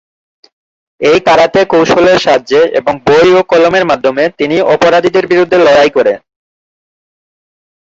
[1.01, 6.13] এই কারাতে কৌশলের সাহায্যে এবং বই ও কলমের মাধ্যমে তিনি অপরাধীদের বিরুদ্ধে লড়াই করে।